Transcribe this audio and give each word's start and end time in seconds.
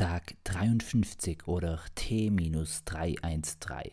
Tag 0.00 0.32
53 0.44 1.46
oder 1.46 1.78
T-313. 1.94 3.92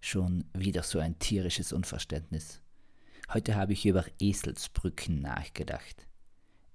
Schon 0.00 0.44
wieder 0.52 0.82
so 0.82 0.98
ein 0.98 1.18
tierisches 1.18 1.72
Unverständnis. 1.72 2.60
Heute 3.32 3.54
habe 3.54 3.72
ich 3.72 3.86
über 3.86 4.04
Eselsbrücken 4.20 5.22
nachgedacht. 5.22 6.06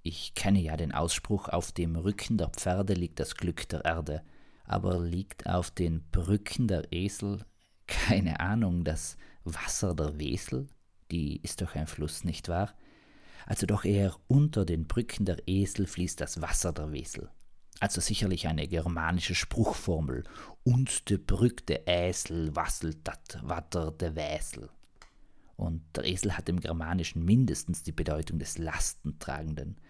Ich 0.02 0.34
kenne 0.34 0.58
ja 0.58 0.76
den 0.76 0.90
Ausspruch, 0.90 1.48
auf 1.48 1.70
dem 1.70 1.94
Rücken 1.94 2.38
der 2.38 2.48
Pferde 2.48 2.94
liegt 2.94 3.20
das 3.20 3.36
Glück 3.36 3.68
der 3.68 3.84
Erde, 3.84 4.24
aber 4.64 4.98
liegt 4.98 5.46
auf 5.46 5.70
den 5.70 6.02
Brücken 6.10 6.66
der 6.66 6.92
Esel, 6.92 7.38
keine 7.86 8.40
Ahnung, 8.40 8.82
das 8.82 9.16
Wasser 9.44 9.94
der 9.94 10.18
Wesel? 10.18 10.66
Die 11.12 11.36
ist 11.36 11.62
doch 11.62 11.76
ein 11.76 11.86
Fluss, 11.86 12.24
nicht 12.24 12.48
wahr? 12.48 12.74
Also 13.46 13.64
doch 13.64 13.84
eher 13.84 14.16
unter 14.26 14.64
den 14.64 14.88
Brücken 14.88 15.24
der 15.24 15.38
Esel 15.46 15.86
fließt 15.86 16.20
das 16.20 16.42
Wasser 16.42 16.72
der 16.72 16.90
Wesel 16.90 17.30
also 17.82 18.00
sicherlich 18.00 18.46
eine 18.46 18.68
germanische 18.68 19.34
Spruchformel. 19.34 20.22
Und 20.62 21.10
de 21.10 21.16
Brück 21.16 21.66
de 21.66 21.84
Äsel 21.84 22.54
wasselt 22.54 22.98
dat 23.02 23.40
Watter 23.42 23.90
de 23.90 24.14
Wäsel. 24.14 24.70
Und 25.56 25.82
der 25.96 26.04
Esel 26.04 26.36
hat 26.36 26.48
im 26.48 26.60
Germanischen 26.60 27.24
mindestens 27.24 27.82
die 27.82 27.90
Bedeutung 27.90 28.38
des 28.38 28.56
Lastentragenden. 28.56 29.80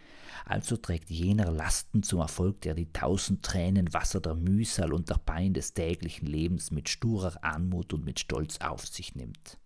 Also 0.46 0.78
trägt 0.78 1.10
jener 1.10 1.50
Lasten 1.50 2.02
zum 2.02 2.20
Erfolg, 2.20 2.62
der 2.62 2.72
die 2.72 2.90
tausend 2.90 3.44
Tränen 3.44 3.92
Wasser 3.92 4.20
der 4.20 4.36
Mühsal 4.36 4.94
und 4.94 5.10
der 5.10 5.18
Pein 5.18 5.52
des 5.52 5.74
täglichen 5.74 6.26
Lebens 6.26 6.70
mit 6.70 6.88
sturer 6.88 7.44
Anmut 7.44 7.92
und 7.92 8.06
mit 8.06 8.18
Stolz 8.18 8.58
auf 8.62 8.86
sich 8.86 9.14
nimmt. 9.14 9.58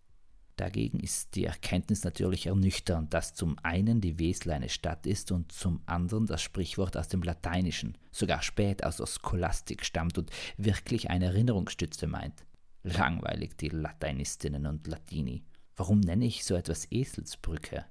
Dagegen 0.56 1.00
ist 1.00 1.34
die 1.34 1.44
Erkenntnis 1.44 2.02
natürlich 2.02 2.46
ernüchternd, 2.46 3.12
dass 3.12 3.34
zum 3.34 3.58
einen 3.62 4.00
die 4.00 4.18
Wesel 4.18 4.52
eine 4.52 4.70
Stadt 4.70 5.06
ist 5.06 5.30
und 5.30 5.52
zum 5.52 5.82
anderen 5.84 6.24
das 6.24 6.40
Sprichwort 6.40 6.96
aus 6.96 7.08
dem 7.08 7.22
Lateinischen, 7.22 7.98
sogar 8.10 8.40
spät 8.42 8.82
aus 8.82 8.96
der 8.96 9.06
Scholastik 9.06 9.84
stammt 9.84 10.16
und 10.16 10.30
wirklich 10.56 11.10
eine 11.10 11.26
Erinnerungsstütze 11.26 12.06
meint. 12.06 12.46
Langweilig 12.82 13.58
die 13.58 13.68
Lateinistinnen 13.68 14.64
und 14.64 14.86
Latini. 14.86 15.44
Warum 15.76 16.00
nenne 16.00 16.24
ich 16.24 16.42
so 16.42 16.54
etwas 16.54 16.90
Eselsbrücke? 16.90 17.84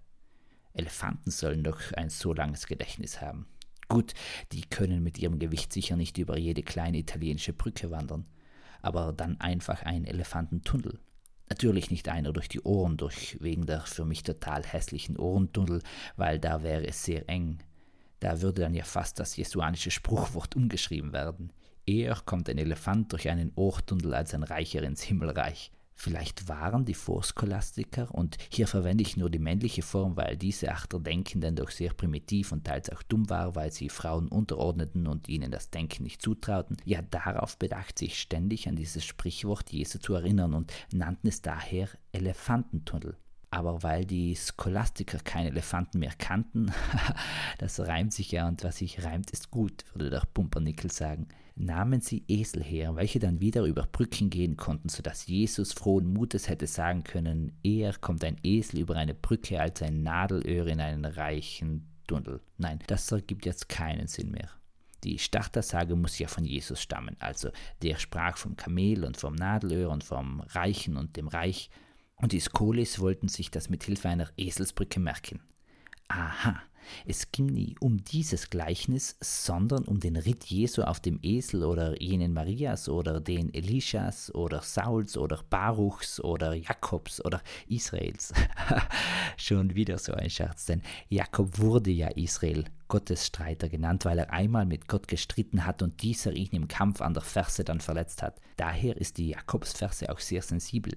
Elefanten 0.73 1.29
sollen 1.29 1.63
doch 1.63 1.79
ein 1.93 2.09
so 2.09 2.33
langes 2.33 2.65
Gedächtnis 2.65 3.21
haben. 3.21 3.45
Gut, 3.89 4.15
die 4.51 4.61
können 4.61 5.03
mit 5.03 5.19
ihrem 5.19 5.37
Gewicht 5.37 5.71
sicher 5.71 5.95
nicht 5.95 6.17
über 6.17 6.35
jede 6.39 6.63
kleine 6.63 6.97
italienische 6.97 7.53
Brücke 7.53 7.91
wandern, 7.91 8.25
aber 8.81 9.13
dann 9.13 9.39
einfach 9.39 9.83
ein 9.83 10.05
Elefantentunnel 10.05 10.99
Natürlich 11.49 11.91
nicht 11.91 12.09
einer 12.09 12.33
durch 12.33 12.49
die 12.49 12.61
Ohren 12.61 12.97
durch, 12.97 13.37
wegen 13.39 13.65
der 13.65 13.81
für 13.81 14.05
mich 14.05 14.23
total 14.23 14.63
hässlichen 14.63 15.17
Ohrentunnel, 15.17 15.81
weil 16.15 16.39
da 16.39 16.63
wäre 16.63 16.87
es 16.87 17.03
sehr 17.03 17.29
eng. 17.29 17.59
Da 18.19 18.41
würde 18.41 18.61
dann 18.61 18.73
ja 18.73 18.83
fast 18.83 19.19
das 19.19 19.35
jesuanische 19.35 19.91
Spruchwort 19.91 20.55
umgeschrieben 20.55 21.13
werden. 21.13 21.53
Eher 21.85 22.15
kommt 22.25 22.49
ein 22.49 22.57
Elefant 22.57 23.11
durch 23.13 23.29
einen 23.29 23.51
Ohrtunnel 23.55 24.15
als 24.15 24.33
ein 24.33 24.41
Reicher 24.43 24.81
ins 24.81 25.03
Himmelreich. 25.03 25.71
Vielleicht 25.97 26.49
waren 26.49 26.85
die 26.85 26.93
Vorskolastiker, 26.93 28.13
und 28.13 28.37
hier 28.49 28.67
verwende 28.67 29.01
ich 29.01 29.15
nur 29.15 29.29
die 29.29 29.39
männliche 29.39 29.81
Form, 29.81 30.17
weil 30.17 30.35
diese 30.35 30.71
Achterdenkenden 30.71 31.55
doch 31.55 31.71
sehr 31.71 31.93
primitiv 31.93 32.51
und 32.51 32.65
teils 32.65 32.89
auch 32.89 33.01
dumm 33.03 33.29
war, 33.29 33.55
weil 33.55 33.71
sie 33.71 33.89
Frauen 33.89 34.27
unterordneten 34.27 35.07
und 35.07 35.29
ihnen 35.29 35.51
das 35.51 35.69
Denken 35.69 36.03
nicht 36.03 36.21
zutrauten, 36.21 36.77
ja 36.83 37.01
darauf 37.01 37.57
bedacht, 37.57 37.97
sich 37.97 38.19
ständig 38.19 38.67
an 38.67 38.75
dieses 38.75 39.05
Sprichwort 39.05 39.71
Jesu 39.71 39.97
zu 39.97 40.13
erinnern 40.13 40.53
und 40.53 40.71
nannten 40.91 41.27
es 41.27 41.41
daher 41.41 41.87
Elefantentunnel 42.11 43.17
aber 43.55 43.83
weil 43.83 44.05
die 44.05 44.35
Scholastiker 44.35 45.19
keine 45.19 45.49
Elefanten 45.49 45.99
mehr 45.99 46.13
kannten, 46.17 46.73
das 47.57 47.79
reimt 47.79 48.11
sich 48.11 48.31
ja 48.31 48.47
und 48.47 48.63
was 48.65 48.77
sich 48.77 49.03
reimt 49.05 49.31
ist 49.31 49.49
gut, 49.49 49.85
würde 49.93 50.09
der 50.09 50.23
Pumpernickel 50.33 50.91
sagen, 50.91 51.29
nahmen 51.55 52.01
sie 52.01 52.25
Esel 52.27 52.61
her, 52.61 52.97
welche 52.97 53.19
dann 53.19 53.39
wieder 53.39 53.63
über 53.63 53.87
Brücken 53.89 54.29
gehen 54.29 54.57
konnten, 54.57 54.89
sodass 54.89 55.27
Jesus 55.27 55.71
frohen 55.71 56.11
Mutes 56.11 56.49
hätte 56.49 56.67
sagen 56.67 57.05
können, 57.05 57.57
eher 57.63 57.93
kommt 57.93 58.25
ein 58.25 58.37
Esel 58.43 58.81
über 58.81 58.97
eine 58.97 59.13
Brücke 59.13 59.61
als 59.61 59.81
ein 59.81 60.03
Nadelöhr 60.03 60.67
in 60.67 60.81
einen 60.81 61.05
reichen 61.05 61.87
Tunnel. 62.07 62.41
Nein, 62.57 62.79
das 62.87 63.09
ergibt 63.09 63.45
jetzt 63.45 63.69
keinen 63.69 64.07
Sinn 64.07 64.31
mehr. 64.31 64.49
Die 65.05 65.17
Startersage 65.17 65.95
muss 65.95 66.19
ja 66.19 66.27
von 66.27 66.43
Jesus 66.43 66.81
stammen, 66.81 67.15
also 67.19 67.51
der 67.81 67.97
sprach 67.99 68.37
vom 68.37 68.57
Kamel 68.57 69.05
und 69.05 69.15
vom 69.15 69.35
Nadelöhr 69.35 69.91
und 69.91 70.03
vom 70.03 70.41
Reichen 70.41 70.97
und 70.97 71.15
dem 71.15 71.29
Reich, 71.29 71.69
und 72.17 72.31
die 72.31 72.39
Skolis 72.39 72.99
wollten 72.99 73.27
sich 73.27 73.51
das 73.51 73.69
mit 73.69 73.83
Hilfe 73.83 74.09
einer 74.09 74.29
Eselsbrücke 74.37 74.99
merken. 74.99 75.41
Aha, 76.07 76.61
es 77.05 77.31
ging 77.31 77.47
nie 77.47 77.75
um 77.79 78.03
dieses 78.03 78.49
Gleichnis, 78.49 79.17
sondern 79.21 79.85
um 79.85 79.99
den 79.99 80.15
Ritt 80.15 80.45
Jesu 80.45 80.83
auf 80.83 80.99
dem 80.99 81.19
Esel 81.21 81.63
oder 81.63 82.01
jenen 82.01 82.33
Marias 82.33 82.89
oder 82.89 83.19
den 83.19 83.53
Elishas 83.53 84.33
oder 84.33 84.61
Sauls 84.61 85.17
oder 85.17 85.41
Baruchs 85.49 86.19
oder 86.19 86.53
Jakobs 86.53 87.23
oder 87.23 87.41
Israels. 87.67 88.33
Schon 89.37 89.75
wieder 89.75 89.97
so 89.97 90.13
ein 90.13 90.29
Scherz, 90.29 90.65
denn 90.65 90.81
Jakob 91.09 91.59
wurde 91.59 91.91
ja 91.91 92.09
Israel, 92.09 92.65
Gottes 92.87 93.25
Streiter 93.25 93.67
genannt, 93.67 94.05
weil 94.05 94.19
er 94.19 94.31
einmal 94.31 94.65
mit 94.65 94.87
Gott 94.87 95.07
gestritten 95.07 95.65
hat 95.65 95.81
und 95.81 96.03
dieser 96.03 96.33
ihn 96.33 96.51
im 96.51 96.67
Kampf 96.67 97.01
an 97.01 97.15
der 97.15 97.23
Ferse 97.23 97.63
dann 97.63 97.81
verletzt 97.81 98.21
hat. 98.21 98.39
Daher 98.57 98.97
ist 98.97 99.17
die 99.17 99.29
Jakobsferse 99.29 100.11
auch 100.11 100.19
sehr 100.19 100.43
sensibel. 100.43 100.93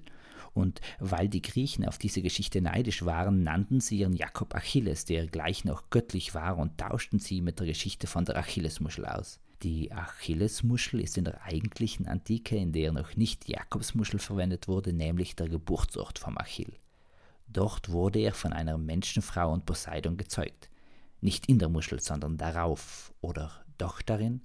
Und 0.55 0.81
weil 0.99 1.29
die 1.29 1.43
Griechen 1.43 1.87
auf 1.87 1.99
diese 1.99 2.23
Geschichte 2.23 2.61
neidisch 2.61 3.05
waren, 3.05 3.43
nannten 3.43 3.81
sie 3.81 3.99
ihren 3.99 4.15
Jakob 4.15 4.55
Achilles, 4.55 5.05
der 5.05 5.27
gleich 5.27 5.65
noch 5.65 5.91
göttlich 5.91 6.35
war, 6.35 6.59
und 6.59 6.79
tauschten 6.79 7.19
sie 7.19 7.41
mit 7.41 7.61
der 7.61 7.67
Geschichte 7.67 8.07
von 8.07 8.25
der 8.25 8.37
Achillesmuschel 8.37 9.07
aus. 9.07 9.41
Die 9.63 9.93
Achillesmuschel 9.93 11.01
ist 11.01 11.19
in 11.19 11.25
der 11.25 11.43
eigentlichen 11.43 12.07
Antike, 12.07 12.57
in 12.57 12.73
der 12.73 12.93
noch 12.93 13.17
nicht 13.17 13.49
Jakobsmuschel 13.49 14.21
verwendet 14.21 14.69
wurde, 14.69 14.93
nämlich 14.93 15.35
der 15.35 15.49
Geburtsort 15.49 16.21
vom 16.21 16.39
Achill. 16.39 16.73
Dort 17.49 17.89
wurde 17.89 18.21
er 18.21 18.35
von 18.35 18.53
einer 18.53 18.79
Menschenfrau 18.79 19.53
und 19.53 19.67
Poseidon 19.67 20.17
gezeugt. 20.17 20.71
Nicht 21.21 21.49
in 21.49 21.59
der 21.59 21.69
Muschel, 21.69 21.99
sondern 21.99 22.37
darauf 22.37 23.13
oder 23.21 23.51
doch 23.79 24.01
darin? 24.01 24.43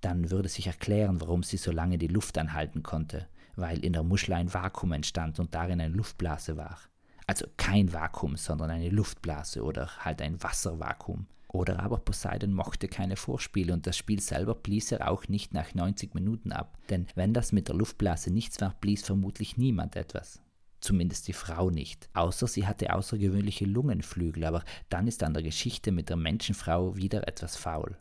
Dann 0.00 0.30
würde 0.30 0.48
sich 0.48 0.68
erklären, 0.68 1.20
warum 1.20 1.42
sie 1.42 1.58
so 1.58 1.70
lange 1.70 1.98
die 1.98 2.06
Luft 2.06 2.38
anhalten 2.38 2.82
konnte 2.82 3.26
weil 3.56 3.84
in 3.84 3.92
der 3.92 4.02
Muschel 4.02 4.34
ein 4.34 4.52
Vakuum 4.52 4.92
entstand 4.92 5.38
und 5.40 5.54
darin 5.54 5.80
eine 5.80 5.94
Luftblase 5.94 6.56
war. 6.56 6.78
Also 7.26 7.46
kein 7.56 7.92
Vakuum, 7.92 8.36
sondern 8.36 8.70
eine 8.70 8.90
Luftblase 8.90 9.62
oder 9.62 9.88
halt 9.98 10.20
ein 10.20 10.42
Wasservakuum. 10.42 11.26
Oder 11.48 11.78
aber 11.80 11.98
Poseidon 11.98 12.52
mochte 12.52 12.88
keine 12.88 13.16
Vorspiele 13.16 13.72
und 13.72 13.86
das 13.86 13.96
Spiel 13.96 14.20
selber 14.20 14.56
blies 14.56 14.90
er 14.90 15.08
auch 15.08 15.28
nicht 15.28 15.54
nach 15.54 15.72
90 15.72 16.12
Minuten 16.12 16.50
ab. 16.50 16.76
Denn 16.90 17.06
wenn 17.14 17.32
das 17.32 17.52
mit 17.52 17.68
der 17.68 17.76
Luftblase 17.76 18.32
nichts 18.32 18.60
war, 18.60 18.74
blies 18.80 19.04
vermutlich 19.04 19.56
niemand 19.56 19.94
etwas. 19.94 20.40
Zumindest 20.80 21.28
die 21.28 21.32
Frau 21.32 21.70
nicht. 21.70 22.10
Außer 22.12 22.48
sie 22.48 22.66
hatte 22.66 22.92
außergewöhnliche 22.92 23.66
Lungenflügel, 23.66 24.44
aber 24.44 24.64
dann 24.88 25.06
ist 25.06 25.22
an 25.22 25.32
der 25.32 25.44
Geschichte 25.44 25.92
mit 25.92 26.10
der 26.10 26.16
Menschenfrau 26.16 26.96
wieder 26.96 27.26
etwas 27.28 27.56
faul. 27.56 27.96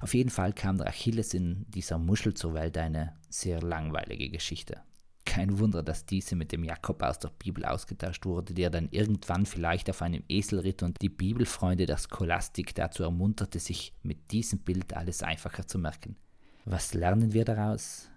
Auf 0.00 0.14
jeden 0.14 0.30
Fall 0.30 0.52
kam 0.52 0.78
der 0.78 0.88
Achilles 0.88 1.34
in 1.34 1.66
dieser 1.68 1.98
Muschel 1.98 2.34
zur 2.34 2.54
Welt 2.54 2.76
eine 2.78 3.16
sehr 3.28 3.60
langweilige 3.60 4.30
Geschichte. 4.30 4.82
Kein 5.24 5.58
Wunder, 5.58 5.82
dass 5.82 6.06
diese 6.06 6.36
mit 6.36 6.52
dem 6.52 6.62
Jakob 6.62 7.02
aus 7.02 7.18
der 7.18 7.30
Bibel 7.30 7.64
ausgetauscht 7.64 8.24
wurde, 8.24 8.54
der 8.54 8.70
dann 8.70 8.88
irgendwann 8.90 9.44
vielleicht 9.44 9.90
auf 9.90 10.00
einem 10.00 10.22
Esel 10.28 10.60
ritt 10.60 10.82
und 10.82 11.02
die 11.02 11.08
Bibelfreunde 11.08 11.84
der 11.84 11.98
Scholastik 11.98 12.74
dazu 12.74 13.02
ermunterte, 13.02 13.58
sich 13.58 13.92
mit 14.02 14.30
diesem 14.30 14.60
Bild 14.60 14.94
alles 14.94 15.22
einfacher 15.22 15.66
zu 15.66 15.78
merken. 15.78 16.16
Was 16.64 16.94
lernen 16.94 17.32
wir 17.32 17.44
daraus? 17.44 18.08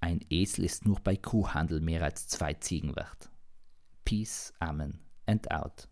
Ein 0.00 0.20
Esel 0.30 0.64
ist 0.64 0.84
nur 0.84 1.00
bei 1.00 1.16
Kuhhandel 1.16 1.80
mehr 1.80 2.02
als 2.02 2.26
zwei 2.28 2.54
Ziegen 2.54 2.94
wert. 2.96 3.30
Peace, 4.04 4.52
Amen 4.58 5.00
and 5.26 5.50
out. 5.50 5.88